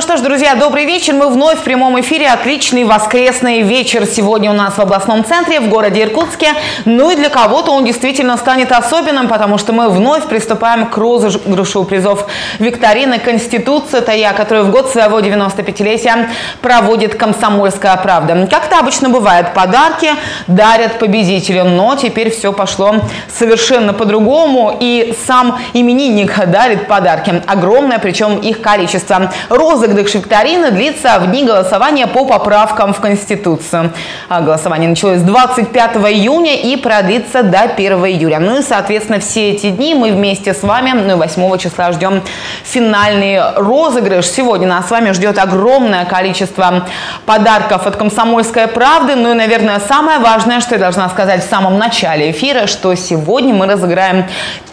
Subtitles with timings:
[0.00, 1.12] Ну что ж, друзья, добрый вечер.
[1.12, 2.28] Мы вновь в прямом эфире.
[2.28, 6.54] Отличный воскресный вечер сегодня у нас в областном центре, в городе Иркутске.
[6.86, 11.84] Ну и для кого-то он действительно станет особенным, потому что мы вновь приступаем к розыгрышу
[11.84, 12.26] призов
[12.58, 16.30] викторины «Конституция я», которую в год своего 95-летия
[16.62, 18.48] проводит «Комсомольская правда».
[18.50, 20.08] Как это обычно бывает, подарки
[20.46, 22.94] дарят победителям, но теперь все пошло
[23.28, 27.42] совершенно по-другому, и сам именинник дарит подарки.
[27.46, 29.30] Огромное, причем их количество.
[29.50, 33.92] Розы Розыгрыш викторины длится в дни голосования по поправкам в Конституцию.
[34.28, 38.38] А голосование началось 25 июня и продлится до 1 июля.
[38.38, 42.22] Ну и, соответственно, все эти дни мы вместе с вами, ну и 8 числа ждем
[42.62, 44.26] финальный розыгрыш.
[44.26, 46.86] Сегодня нас с вами ждет огромное количество
[47.26, 49.16] подарков от «Комсомольской правды».
[49.16, 53.52] Ну и, наверное, самое важное, что я должна сказать в самом начале эфира, что сегодня
[53.54, 54.26] мы разыграем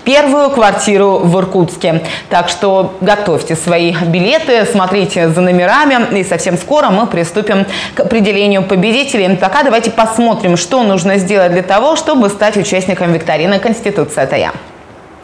[0.08, 2.02] первую квартиру в Иркутске.
[2.30, 8.64] Так что готовьте свои билеты, смотрите за номерами, и совсем скоро мы приступим к определению
[8.64, 9.36] победителей.
[9.36, 14.54] Пока давайте посмотрим, что нужно сделать для того, чтобы стать участником викторины «Конституция– это я».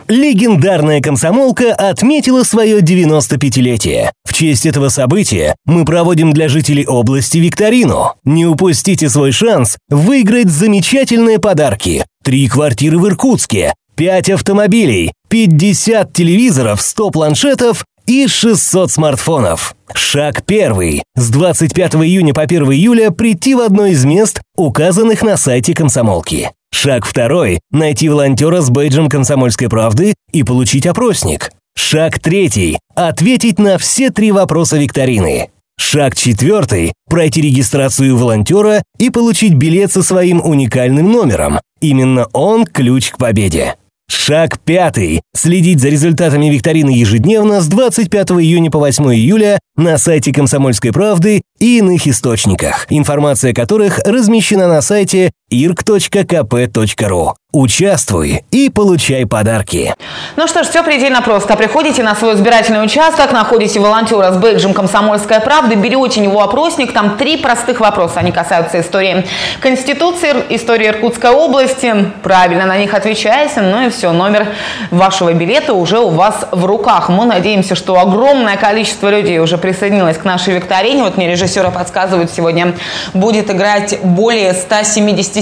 [0.10, 4.12] Легендарная комсомолка отметила свое 95-летие.
[4.26, 8.12] В честь этого события мы проводим для жителей области викторину.
[8.26, 12.06] Не упустите свой шанс выиграть замечательные подарки.
[12.24, 19.76] Три квартиры в Иркутске, 5 автомобилей, 50 телевизоров, 100 планшетов и 600 смартфонов.
[19.94, 21.04] Шаг первый.
[21.16, 26.50] С 25 июня по 1 июля прийти в одно из мест, указанных на сайте комсомолки.
[26.72, 27.60] Шаг второй.
[27.72, 31.52] Найти волонтера с бейджем «Комсомольской правды» и получить опросник.
[31.76, 32.80] Шаг третий.
[32.96, 35.50] Ответить на все три вопроса викторины.
[35.78, 41.60] Шаг четвертый– пройти регистрацию волонтера и получить билет со своим уникальным номером.
[41.82, 43.76] Именно он ключ к победе.
[44.10, 45.22] Шаг пятый.
[45.36, 51.42] Следить за результатами викторины ежедневно с 25 июня по 8 июля на сайте «Комсомольской правды»
[51.60, 57.34] и иных источниках, информация которых размещена на сайте irk.kp.ru.
[57.54, 59.94] Участвуй и получай подарки.
[60.38, 61.56] Ну что ж, все предельно просто.
[61.56, 66.94] Приходите на свой избирательный участок, находите волонтера с бейджем «Комсомольская правда», берете у него опросник,
[66.94, 69.28] там три простых вопроса, они касаются истории
[69.60, 71.94] Конституции, истории Иркутской области.
[72.24, 74.48] Правильно на них отвечаете, ну и все, номер
[74.90, 77.10] вашего билета уже у вас в руках.
[77.10, 81.04] Мы надеемся, что огромное количество людей уже присоединилось к нашей викторине.
[81.04, 82.74] Вот мне режиссеры подсказывают, сегодня
[83.14, 84.56] будет играть более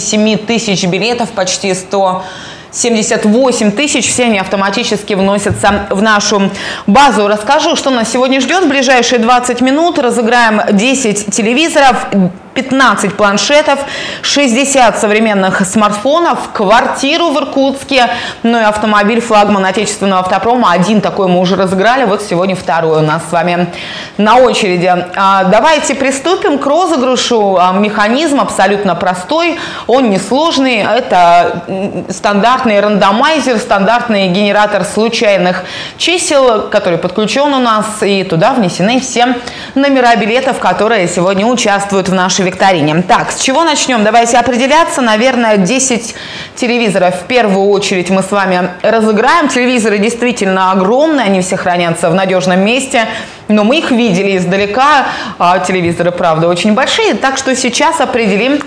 [0.02, 2.24] 177 тысяч билетов, почти 100
[2.72, 6.50] 78 тысяч, все они автоматически вносятся в нашу
[6.88, 7.28] базу.
[7.28, 10.00] Расскажу, что нас сегодня ждет в ближайшие 20 минут.
[10.00, 12.08] Разыграем 10 телевизоров,
[12.54, 13.80] 15 планшетов,
[14.22, 18.10] 60 современных смартфонов, квартиру в Иркутске,
[18.44, 20.72] ну и автомобиль флагман отечественного автопрома.
[20.72, 23.68] Один такой мы уже разыграли, вот сегодня второй у нас с вами
[24.18, 24.92] на очереди.
[25.16, 27.58] А, давайте приступим к розыгрышу.
[27.58, 29.58] А, механизм абсолютно простой,
[29.88, 30.80] он несложный.
[30.80, 31.64] Это
[32.10, 35.64] стандартный рандомайзер, стандартный генератор случайных
[35.98, 39.36] чисел, который подключен у нас, и туда внесены все
[39.76, 43.04] номера билетов, которые сегодня участвуют в нашей нашей викторине.
[43.04, 44.04] Так, с чего начнем?
[44.04, 45.02] Давайте определяться.
[45.02, 46.16] Наверное, 10
[46.56, 49.48] телевизоров в первую очередь мы с вами разыграем.
[49.48, 53.06] Телевизоры действительно огромные, они все хранятся в надежном месте.
[53.52, 55.06] Но мы их видели издалека.
[55.38, 57.14] А телевизоры, правда, очень большие.
[57.14, 58.62] Так что сейчас определим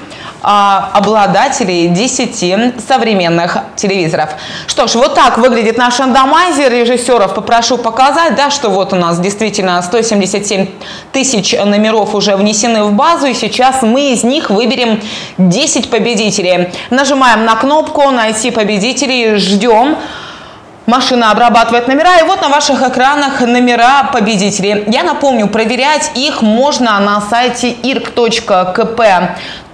[0.47, 4.29] а, обладателей 10 современных телевизоров.
[4.67, 6.71] Что ж, вот так выглядит наш рандомайзер.
[6.71, 10.69] Режиссеров попрошу показать, да, что вот у нас действительно 177
[11.13, 15.01] тысяч номеров уже внесены в базу, и сейчас мы из них выберем
[15.39, 16.69] 10 победителей.
[16.91, 19.97] Нажимаем на кнопку «Найти победителей», ждем.
[20.87, 24.85] Машина обрабатывает номера, и вот на ваших экранах номера победителей.
[24.89, 29.29] Я напомню, проверять их можно на сайте irk.kp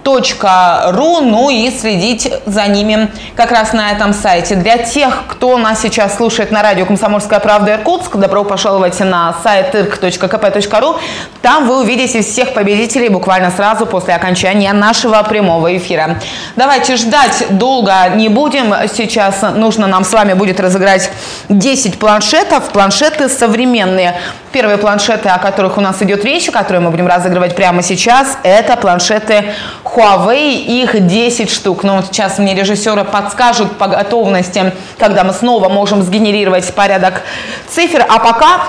[0.05, 4.55] ру, ну и следить за ними как раз на этом сайте.
[4.55, 9.73] Для тех, кто нас сейчас слушает на радио «Комсомольская правда» Иркутск, добро пожаловать на сайт
[9.75, 10.99] irk.kp.ru.
[11.41, 16.19] Там вы увидите всех победителей буквально сразу после окончания нашего прямого эфира.
[16.55, 18.73] Давайте ждать долго не будем.
[18.93, 21.09] Сейчас нужно нам с вами будет разыграть
[21.49, 22.69] 10 планшетов.
[22.69, 24.15] Планшеты современные.
[24.51, 28.75] Первые планшеты, о которых у нас идет речь, которые мы будем разыгрывать прямо сейчас, это
[28.75, 29.53] планшеты
[29.85, 31.83] Huawei, их 10 штук.
[31.83, 37.21] Но вот сейчас мне режиссеры подскажут по готовности, когда мы снова можем сгенерировать порядок
[37.69, 38.05] цифр.
[38.09, 38.61] А пока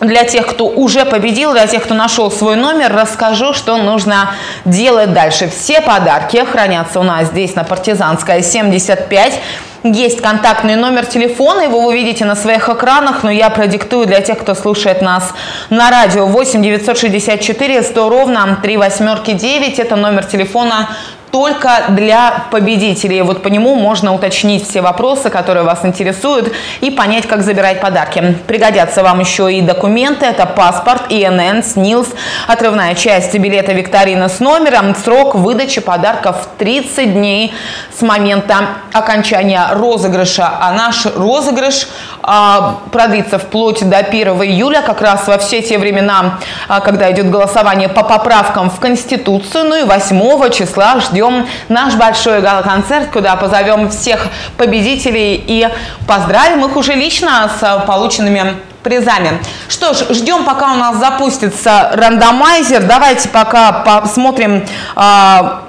[0.00, 4.30] для тех, кто уже победил, для тех, кто нашел свой номер, расскажу, что нужно
[4.64, 5.48] делать дальше.
[5.48, 9.40] Все подарки хранятся у нас здесь на Партизанская 75.
[9.84, 14.38] Есть контактный номер телефона, его вы видите на своих экранах, но я продиктую для тех,
[14.38, 15.34] кто слушает нас
[15.68, 19.78] на радио 8 964 100 ровно 3 восьмерки 9.
[19.78, 20.88] Это номер телефона
[21.34, 23.22] только для победителей.
[23.22, 28.38] Вот по нему можно уточнить все вопросы, которые вас интересуют, и понять, как забирать подарки.
[28.46, 30.26] Пригодятся вам еще и документы.
[30.26, 32.06] Это паспорт, ИНН, СНИЛС,
[32.46, 34.94] отрывная часть билета викторины с номером.
[34.94, 37.52] Срок выдачи подарков 30 дней
[37.98, 40.48] с момента окончания розыгрыша.
[40.60, 41.88] А наш розыгрыш
[42.26, 46.38] а, продлится вплоть до 1 июля, как раз во все те времена,
[46.68, 49.64] а, когда идет голосование по поправкам в Конституцию.
[49.64, 55.68] Ну и 8 числа ждем наш большой гала-концерт, куда позовем всех победителей и
[56.06, 59.40] поздравим их уже лично с полученными призами.
[59.68, 62.84] Что ж, ждем, пока у нас запустится рандомайзер.
[62.84, 64.64] Давайте пока посмотрим
[64.96, 65.63] э,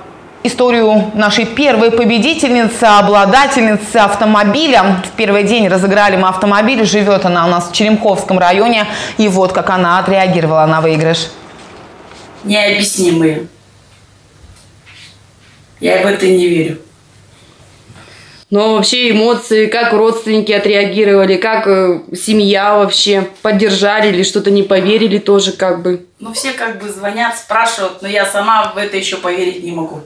[0.47, 5.01] историю нашей первой победительницы, обладательницы автомобиля.
[5.03, 8.87] В первый день разыграли мы автомобиль, живет она у нас в Черемховском районе.
[9.17, 11.29] И вот как она отреагировала на выигрыш.
[12.43, 13.47] Необъяснимые.
[15.79, 16.79] Я в это не верю.
[18.51, 25.17] Но вообще эмоции, как родственники отреагировали, как э, семья вообще поддержали или что-то не поверили
[25.17, 26.05] тоже как бы.
[26.19, 30.01] Ну все как бы звонят, спрашивают, но я сама в это еще поверить не могу.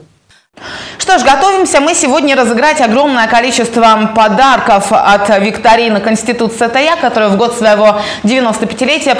[0.98, 7.30] Что ж, готовимся мы сегодня разыграть огромное количество подарков от викторины «Конституция это я», которую
[7.30, 9.16] в год своего 95-летия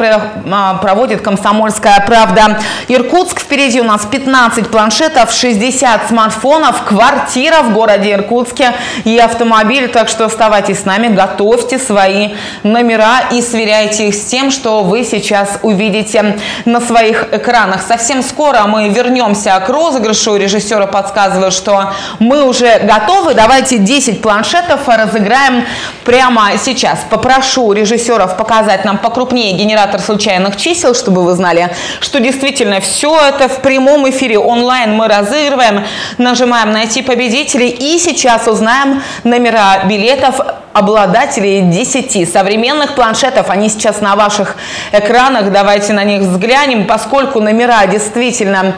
[0.52, 2.60] а, проводит «Комсомольская правда».
[2.88, 9.88] Иркутск, впереди у нас 15 планшетов, 60 смартфонов, квартира в городе Иркутске и автомобиль.
[9.88, 15.02] Так что оставайтесь с нами, готовьте свои номера и сверяйте их с тем, что вы
[15.04, 17.80] сейчас увидите на своих экранах.
[17.82, 20.36] Совсем скоро мы вернемся к розыгрышу.
[20.36, 20.86] Режиссера
[21.30, 23.34] подсказывают, что мы уже готовы.
[23.34, 25.64] Давайте 10 планшетов разыграем
[26.04, 27.00] прямо сейчас.
[27.08, 33.48] Попрошу режиссеров показать нам покрупнее генератор случайных чисел, чтобы вы знали, что действительно все это
[33.48, 35.84] в прямом эфире онлайн мы разыгрываем.
[36.18, 40.40] Нажимаем «Найти победителей» и сейчас узнаем номера билетов
[40.72, 43.50] обладателей 10 современных планшетов.
[43.50, 44.56] Они сейчас на ваших
[44.92, 45.52] экранах.
[45.52, 48.76] Давайте на них взглянем, поскольку номера действительно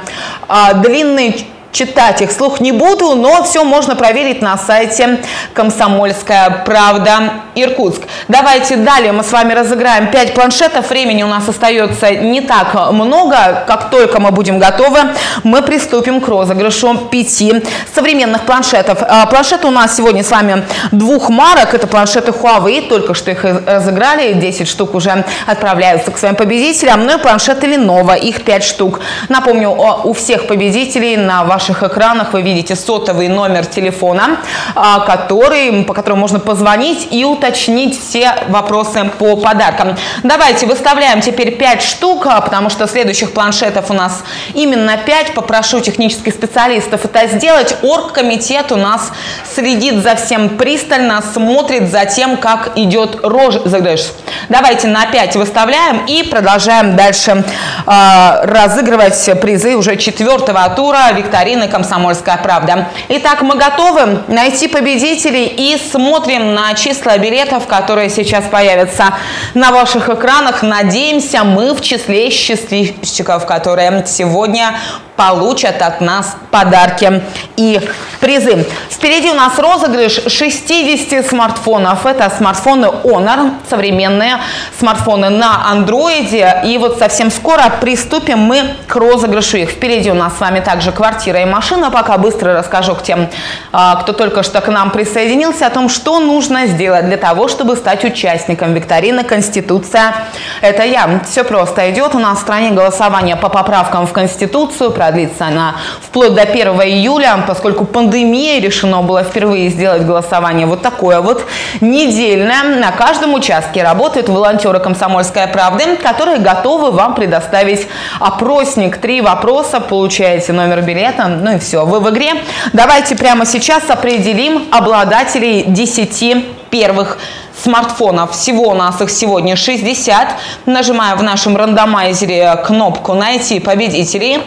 [0.48, 1.34] э, длинные
[1.72, 5.20] читать их слух не буду, но все можно проверить на сайте
[5.54, 8.02] «Комсомольская правда Иркутск».
[8.28, 10.90] Давайте далее мы с вами разыграем 5 планшетов.
[10.90, 13.64] Времени у нас остается не так много.
[13.66, 15.00] Как только мы будем готовы,
[15.42, 17.64] мы приступим к розыгрышу 5
[17.94, 18.98] современных планшетов.
[19.02, 21.72] А, планшеты у нас сегодня с вами двух марок.
[21.72, 24.34] Это планшеты Huawei, только что их разыграли.
[24.34, 27.06] 10 штук уже отправляются к своим победителям.
[27.06, 29.00] Ну и планшеты Lenovo, их 5 штук.
[29.30, 34.38] Напомню, у всех победителей на ваш ваших экранах вы видите сотовый номер телефона,
[34.74, 39.96] а, который, по которому можно позвонить и уточнить все вопросы по подаркам.
[40.24, 44.24] Давайте выставляем теперь 5 штук, а, потому что следующих планшетов у нас
[44.54, 45.34] именно 5.
[45.34, 47.76] Попрошу технических специалистов это сделать.
[47.82, 49.12] Оргкомитет у нас
[49.54, 54.10] следит за всем пристально, смотрит за тем, как идет розыгрыш.
[54.48, 57.44] Давайте на 5 выставляем и продолжаем дальше
[57.86, 62.88] э, разыгрывать призы уже четвертого тура викторины Марины «Комсомольская правда».
[63.08, 69.14] Итак, мы готовы найти победителей и смотрим на числа билетов, которые сейчас появятся
[69.52, 70.62] на ваших экранах.
[70.62, 74.78] Надеемся, мы в числе счастливчиков, которые сегодня
[75.16, 77.22] получат от нас подарки
[77.56, 77.80] и
[78.20, 78.66] призы.
[78.88, 82.06] Впереди у нас розыгрыш 60 смартфонов.
[82.06, 84.38] Это смартфоны Honor, современные
[84.78, 86.62] смартфоны на андроиде.
[86.64, 89.70] И вот совсем скоро приступим мы к розыгрышу их.
[89.70, 91.90] Впереди у нас с вами также квартира и машина.
[91.90, 93.28] Пока быстро расскажу к тем,
[93.72, 97.76] а, кто только что к нам присоединился, о том, что нужно сделать для того, чтобы
[97.76, 100.14] стать участником викторины «Конституция».
[100.60, 101.20] Это я.
[101.28, 101.90] Все просто.
[101.90, 106.68] Идет у нас в стране голосование по поправкам в Конституцию, продлится она вплоть до 1
[106.82, 111.44] июля, поскольку пандемия решено было впервые сделать голосование вот такое вот
[111.80, 112.62] недельное.
[112.62, 117.88] На каждом участке работают волонтеры «Комсомольской правды», которые готовы вам предоставить
[118.20, 118.98] опросник.
[118.98, 122.34] Три вопроса, получаете номер билета, ну и все, вы в игре.
[122.72, 127.18] Давайте прямо сейчас определим обладателей 10 первых
[127.62, 128.32] смартфонов.
[128.32, 130.28] Всего у нас их сегодня 60.
[130.66, 134.40] Нажимаем в нашем рандомайзере кнопку «Найти победителей».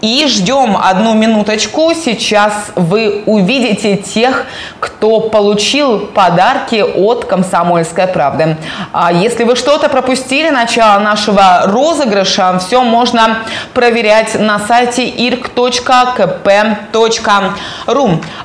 [0.00, 1.92] И ждем одну минуточку.
[1.94, 4.44] Сейчас вы увидите тех,
[4.78, 8.56] кто получил подарки от «Комсомольской правды».
[8.92, 13.38] А если вы что-то пропустили, начало нашего розыгрыша, все можно
[13.72, 15.44] проверять на сайте irk.kp.ru.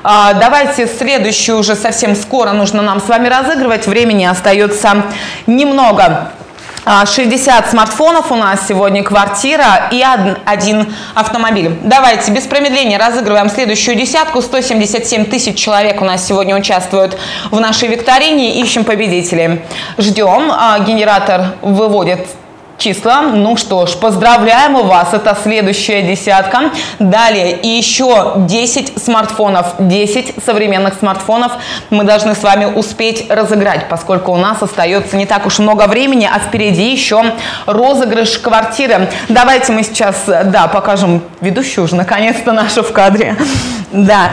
[0.02, 3.86] А давайте следующую уже совсем скоро нужно нам с вами разыгрывать.
[3.86, 5.02] Времени остается
[5.46, 6.30] немного.
[6.84, 10.04] 60 а, смартфонов у нас сегодня, квартира и
[10.44, 11.78] один автомобиль.
[11.82, 14.42] Давайте без промедления разыгрываем следующую десятку.
[14.42, 17.16] 177 тысяч человек у нас сегодня участвуют
[17.50, 18.60] в нашей викторине.
[18.60, 19.62] Ищем победителей.
[19.96, 20.50] Ждем.
[20.50, 22.26] А, генератор выводит
[22.82, 23.22] числа.
[23.22, 26.70] Ну что ж, поздравляем вас, это следующая десятка.
[26.98, 31.52] Далее еще 10 смартфонов, 10 современных смартфонов
[31.90, 36.28] мы должны с вами успеть разыграть, поскольку у нас остается не так уж много времени,
[36.32, 37.24] а впереди еще
[37.66, 39.08] розыгрыш квартиры.
[39.28, 43.36] Давайте мы сейчас, да, покажем ведущую уже наконец-то нашу в кадре.
[43.92, 44.30] Да.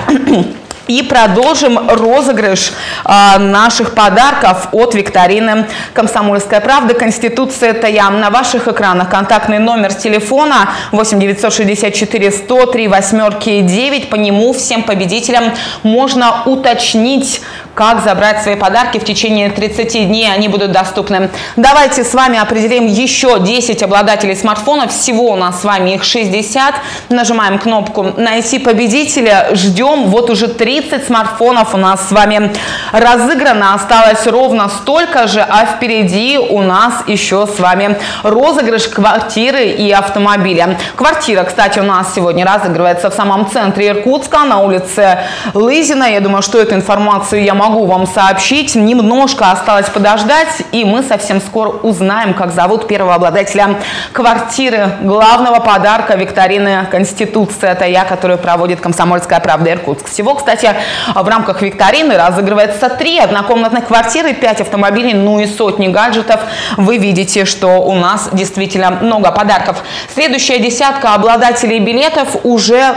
[0.89, 2.74] И продолжим розыгрыш
[3.05, 6.96] э, наших подарков от викторины «Комсомольская правда».
[6.96, 8.10] Конституция– я.
[8.10, 14.10] На ваших экранах контактный номер телефона 8 964 103 восьмерки 9.
[14.10, 15.53] По нему всем победителям
[15.84, 17.41] можно уточнить,
[17.80, 20.30] как забрать свои подарки в течение 30 дней.
[20.30, 21.30] Они будут доступны.
[21.56, 24.92] Давайте с вами определим еще 10 обладателей смартфонов.
[24.92, 26.76] Всего у нас с вами их 60.
[27.08, 29.50] Нажимаем кнопку «Найти победителя».
[29.54, 30.06] Ждем.
[30.06, 32.52] Вот уже 3 30 смартфонов у нас с вами
[32.92, 33.74] разыграно.
[33.74, 40.78] Осталось ровно столько же, а впереди у нас еще с вами розыгрыш квартиры и автомобиля.
[40.96, 45.20] Квартира, кстати, у нас сегодня разыгрывается в самом центре Иркутска, на улице
[45.54, 46.06] Лызина.
[46.06, 48.76] Я думаю, что эту информацию я могу вам сообщить.
[48.76, 53.80] Немножко осталось подождать, и мы совсем скоро узнаем, как зовут первого обладателя
[54.12, 57.72] квартиры, главного подарка викторины Конституция.
[57.72, 60.10] Это я, которую проводит Комсомольская правда Иркутск.
[60.10, 60.76] Всего, кстати,
[61.14, 66.42] в рамках викторины разыгрывается три однокомнатных квартиры, пять автомобилей, ну и сотни гаджетов.
[66.78, 69.84] Вы видите, что у нас действительно много подарков.
[70.14, 72.96] Следующая десятка обладателей билетов уже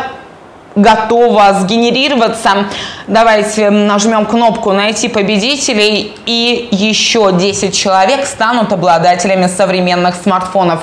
[0.75, 2.67] готова сгенерироваться.
[3.07, 10.81] Давайте нажмем кнопку «Найти победителей» и еще 10 человек станут обладателями современных смартфонов.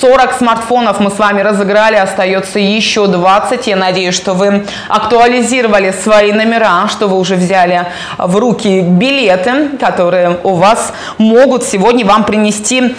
[0.00, 3.66] 40 смартфонов мы с вами разыграли, остается еще 20.
[3.66, 10.38] Я надеюсь, что вы актуализировали свои номера, что вы уже взяли в руки билеты, которые
[10.42, 12.96] у вас могут сегодня вам принести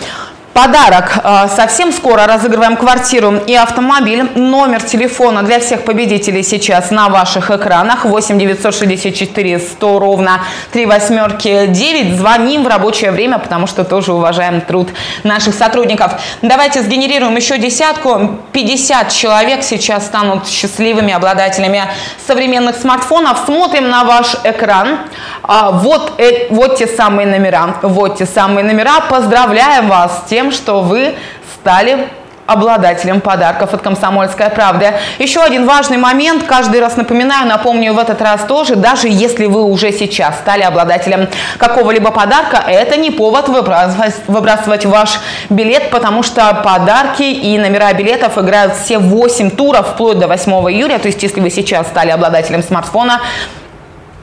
[0.61, 1.19] Подарок.
[1.23, 4.29] Э, совсем скоро разыгрываем квартиру и автомобиль.
[4.35, 8.03] Номер телефона для всех победителей сейчас на ваших экранах.
[8.03, 10.41] 8 964 100 ровно
[10.73, 12.17] 3 восьмерки 9.
[12.17, 14.89] Звоним в рабочее время, потому что тоже уважаем труд
[15.23, 16.11] наших сотрудников.
[16.41, 18.39] Давайте сгенерируем еще десятку.
[18.51, 21.83] 50 человек сейчас станут счастливыми обладателями
[22.27, 23.43] современных смартфонов.
[23.45, 24.99] Смотрим на ваш экран.
[25.43, 27.75] А, вот, э, вот те самые номера.
[27.81, 29.01] Вот те самые номера.
[29.09, 31.15] Поздравляем вас с тем, что вы
[31.59, 32.07] стали
[32.49, 34.93] обладателем подарков от «Комсомольской правды».
[35.19, 39.63] Еще один важный момент, каждый раз напоминаю, напомню в этот раз тоже, даже если вы
[39.63, 41.27] уже сейчас стали обладателем
[41.57, 45.19] какого-либо подарка, это не повод выбрасывать, выбрасывать ваш
[45.49, 50.97] билет, потому что подарки и номера билетов играют все 8 туров вплоть до 8 июля,
[50.97, 53.21] то есть если вы сейчас стали обладателем смартфона,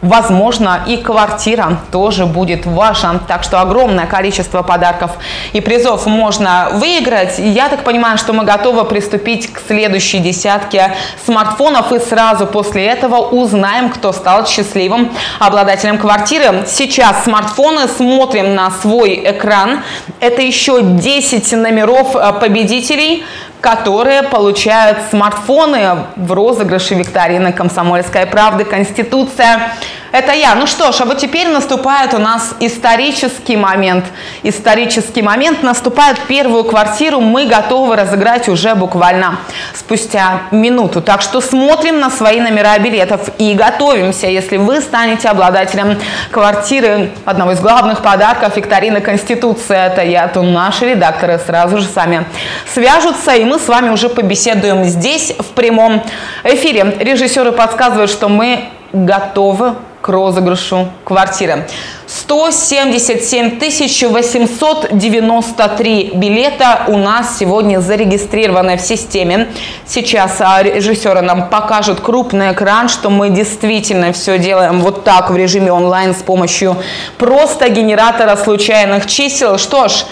[0.06, 3.20] Возможно, и квартира тоже будет ваша.
[3.26, 5.10] Так что огромное количество подарков
[5.52, 7.38] и призов можно выиграть.
[7.38, 10.94] Я так понимаю, что мы готовы приступить к следующей десятке
[11.24, 11.90] смартфонов.
[11.90, 15.10] И сразу после этого узнаем, кто стал счастливым
[15.40, 16.64] обладателем квартиры.
[16.68, 17.88] Сейчас смартфоны.
[17.88, 19.82] Смотрим на свой экран.
[20.20, 23.24] Это еще 10 номеров э, победителей
[23.60, 28.64] которые получают смартфоны в розыгрыше викторины «Комсомольская правда.
[28.64, 29.72] Конституция».
[30.18, 30.54] Это я.
[30.54, 34.06] Ну что ж, а вот теперь наступает у нас исторический момент.
[34.42, 35.62] Исторический момент.
[35.62, 37.20] Наступает первую квартиру.
[37.20, 39.40] Мы готовы разыграть уже буквально
[39.74, 41.02] спустя минуту.
[41.02, 44.26] Так что смотрим на свои номера билетов и готовимся.
[44.26, 45.98] Если вы станете обладателем
[46.30, 52.24] квартиры одного из главных подарков викторины Конституция, это я, то наши редакторы сразу же сами
[52.72, 56.02] свяжутся, и мы с вами уже побеседуем здесь в прямом
[56.42, 56.96] эфире.
[57.00, 59.74] Режиссеры подсказывают, что мы готовы
[60.06, 61.66] к розыгрышу квартиры.
[62.06, 69.48] 177 893 билета у нас сегодня зарегистрированы в системе.
[69.84, 75.36] Сейчас а, режиссеры нам покажут крупный экран, что мы действительно все делаем вот так в
[75.36, 76.76] режиме онлайн с помощью
[77.18, 79.58] просто генератора случайных чисел.
[79.58, 80.04] Что ж,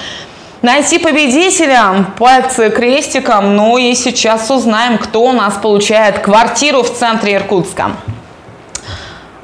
[0.62, 7.34] Найти победителя, пальцы крестиком, ну и сейчас узнаем, кто у нас получает квартиру в центре
[7.34, 7.90] Иркутска.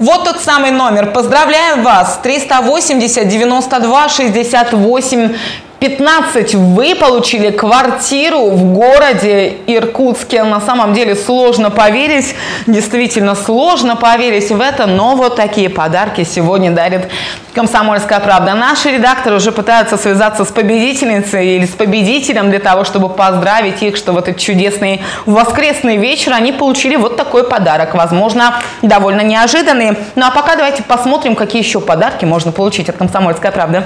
[0.00, 1.12] Вот тот самый номер.
[1.12, 2.20] Поздравляем вас.
[2.22, 5.36] 380 92 68
[5.80, 10.42] 15 вы получили квартиру в городе Иркутске.
[10.44, 12.34] На самом деле сложно поверить,
[12.66, 17.08] действительно сложно поверить в это, но вот такие подарки сегодня дарит
[17.54, 18.52] «Комсомольская правда».
[18.52, 23.96] Наши редакторы уже пытаются связаться с победительницей или с победителем для того, чтобы поздравить их,
[23.96, 27.94] что в этот чудесный воскресный вечер они получили вот такой подарок.
[27.94, 29.96] Возможно, довольно неожиданный.
[30.14, 33.84] Ну а пока давайте посмотрим, какие еще подарки можно получить от «Комсомольской правды».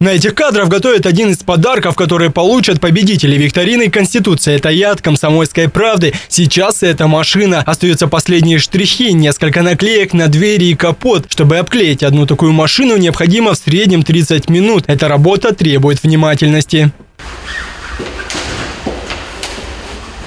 [0.00, 4.54] На этих кадров готовят один из подарков, которые получат победители викторины «Конституция».
[4.54, 6.14] Это яд комсомольской правды.
[6.28, 7.64] Сейчас эта машина.
[7.66, 11.26] Остаются последние штрихи, несколько наклеек на двери и капот.
[11.28, 14.84] Чтобы обклеить одну такую машину, необходимо в среднем 30 минут.
[14.86, 16.92] Эта работа требует внимательности.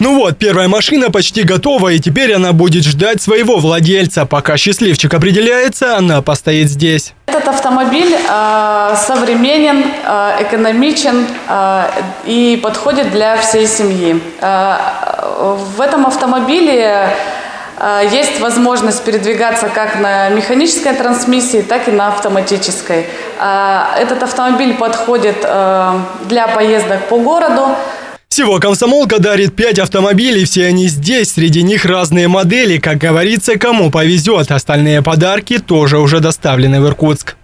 [0.04, 4.26] Ну вот, первая машина почти готова, и теперь она будет ждать своего владельца.
[4.26, 7.14] Пока счастливчик определяется, она постоит здесь.
[7.28, 11.84] Этот автомобиль э, современен, э, экономичен э,
[12.26, 14.20] и подходит для всей семьи.
[14.40, 14.78] Э,
[15.76, 17.10] в этом автомобиле
[17.78, 23.06] э, есть возможность передвигаться как на механической трансмиссии, так и на автоматической.
[23.40, 27.68] Э, этот автомобиль подходит э, для поездок по городу.
[28.32, 32.78] Всего комсомолка дарит 5 автомобилей, все они здесь, среди них разные модели.
[32.78, 37.36] Как говорится, кому повезет, остальные подарки тоже уже доставлены в Иркутск.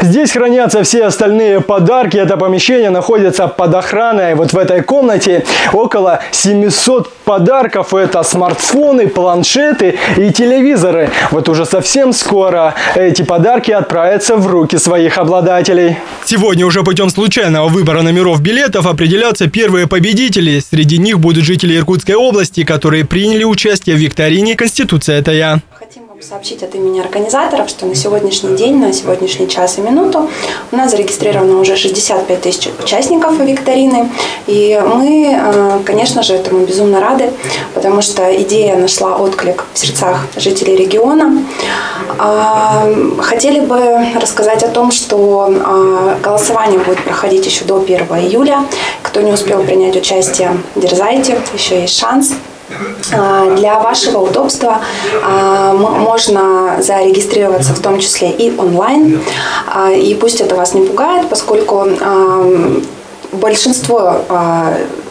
[0.00, 2.16] Здесь хранятся все остальные подарки.
[2.16, 4.34] Это помещение находится под охраной.
[4.34, 7.94] Вот в этой комнате около 700 подарков.
[7.94, 11.10] Это смартфоны, планшеты и телевизоры.
[11.30, 15.96] Вот уже совсем скоро эти подарки отправятся в руки своих обладателей.
[16.24, 20.60] Сегодня уже путем случайного выбора номеров билетов определятся первые победители.
[20.60, 25.60] Среди них будут жители Иркутской области, которые приняли участие в викторине «Конституция– это я»
[26.22, 30.30] сообщить от имени организаторов, что на сегодняшний день, на сегодняшний час и минуту
[30.72, 34.08] у нас зарегистрировано уже 65 тысяч участников викторины.
[34.46, 37.30] И мы, э, конечно же, этому безумно рады,
[37.74, 41.44] потому что идея нашла отклик в сердцах жителей региона.
[42.18, 42.88] А,
[43.20, 48.64] хотели бы рассказать о том, что а, голосование будет проходить еще до 1 июля.
[49.02, 52.32] Кто не успел принять участие, дерзайте, еще есть шанс.
[53.12, 54.80] А, для вашего удобства
[55.22, 59.20] а, можно зарегистрироваться в том числе и онлайн.
[59.72, 61.86] А, и пусть это вас не пугает, поскольку
[63.32, 64.22] большинство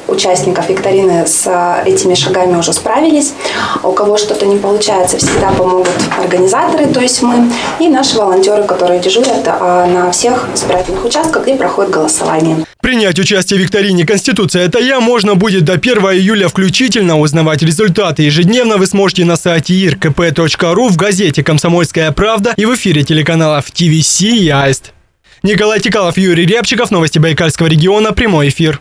[0.08, 1.48] участников викторины с
[1.86, 3.34] этими шагами уже справились.
[3.84, 5.90] У кого что-то не получается, всегда помогут
[6.20, 11.92] организаторы, то есть мы, и наши волонтеры, которые дежурят на всех избирательных участках, где проходит
[11.92, 12.66] голосование.
[12.82, 17.20] Принять участие в викторине «Конституция– это я» можно будет до 1 июля включительно.
[17.20, 23.04] Узнавать результаты ежедневно вы сможете на сайте irkp.ru, в газете «Комсомольская правда» и в эфире
[23.04, 24.94] телеканалов ТВС и Аист.
[25.42, 28.80] Николай Тикалов, Юрий Рябчиков, новости Байкальского региона, прямой эфир.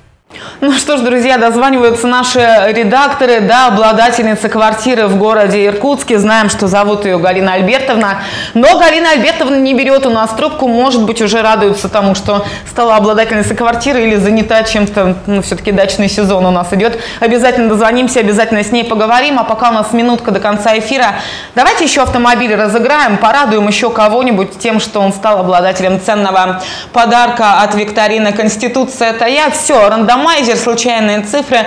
[0.61, 6.19] Ну что ж, друзья, дозваниваются наши редакторы, да, обладательницы квартиры в городе Иркутске.
[6.19, 8.23] Знаем, что зовут ее Галина Альбертовна.
[8.55, 10.69] Но Галина Альбертовна не берет у нас трубку.
[10.69, 15.17] Может быть, уже радуется тому, что стала обладательницей квартиры или занята чем-то.
[15.27, 16.99] Ну, все-таки дачный сезон у нас идет.
[17.21, 19.39] Обязательно дозвонимся, обязательно с ней поговорим.
[19.39, 21.17] А пока у нас минутка до конца эфира.
[21.55, 27.75] Давайте еще автомобиль разыграем, порадуем еще кого-нибудь тем, что он стал обладателем ценного подарка от
[27.75, 29.51] викторины «Конституция» это я.
[29.51, 31.59] Все, рандомайзер рандомайзер, случайные цифры.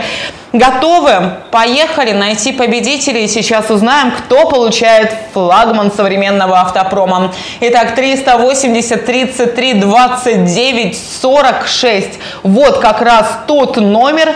[0.54, 1.34] Готовы?
[1.52, 3.28] Поехали найти победителей.
[3.28, 7.34] Сейчас узнаем, кто получает флагман современного автопрома.
[7.62, 12.20] Итак, 380 33 29 46.
[12.44, 14.36] Вот как раз тот номер,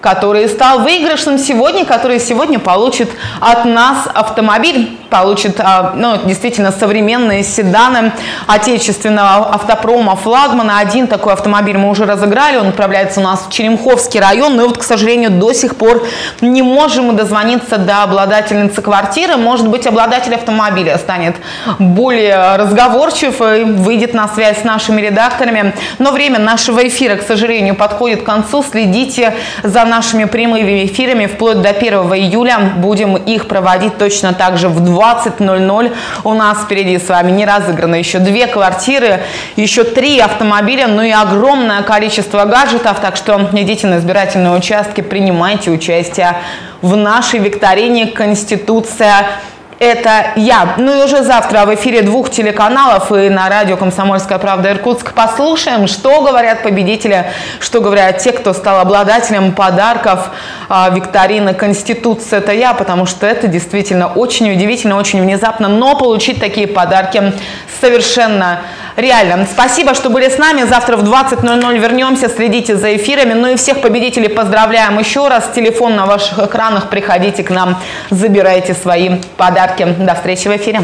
[0.00, 3.08] который стал выигрышным сегодня, который сегодня получит
[3.40, 8.12] от нас автомобиль, получит а, ну, действительно современные седаны
[8.46, 10.78] отечественного автопрома флагмана.
[10.78, 14.78] Один такой автомобиль мы уже разыграли, он отправляется у нас в Черемховский район, но вот,
[14.78, 16.06] к сожалению, до сих пор
[16.40, 19.36] не можем дозвониться до обладательницы квартиры.
[19.36, 21.36] Может быть, обладатель автомобиля станет
[21.78, 25.74] более разговорчив и выйдет на связь с нашими редакторами.
[25.98, 28.62] Но время нашего эфира, к сожалению, подходит к концу.
[28.62, 32.58] Следите за нашими прямыми эфирами вплоть до 1 июля.
[32.78, 35.92] Будем их проводить точно так же в 20.00.
[36.24, 39.22] У нас впереди с вами не разыграно еще две квартиры,
[39.56, 43.00] еще три автомобиля, ну и огромное количество гаджетов.
[43.00, 46.36] Так что идите на избирательные участки, принимайте участие
[46.80, 49.26] в нашей викторине «Конституция
[49.82, 50.74] это я.
[50.78, 55.88] Ну и уже завтра в эфире двух телеканалов и на радио «Комсомольская правда» Иркутск послушаем,
[55.88, 57.26] что говорят победители,
[57.58, 60.30] что говорят те, кто стал обладателем подарков
[60.68, 66.38] а, викторины «Конституция»– это я, потому что это действительно очень удивительно, очень внезапно, но получить
[66.38, 67.32] такие подарки
[67.80, 68.60] совершенно
[68.96, 69.46] реально.
[69.50, 70.62] Спасибо, что были с нами.
[70.62, 73.32] Завтра в 20.00 вернемся, следите за эфирами.
[73.32, 75.50] Ну и всех победителей поздравляем еще раз.
[75.54, 77.78] Телефон на ваших экранах, приходите к нам,
[78.10, 79.71] забирайте свои подарки.
[79.78, 80.80] До встречи в эфире.